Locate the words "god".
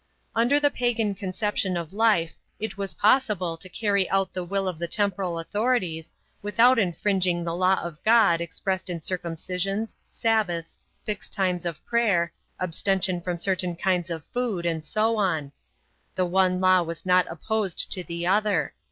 8.03-8.41